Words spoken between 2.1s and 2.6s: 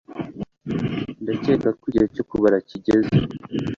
cyo kubara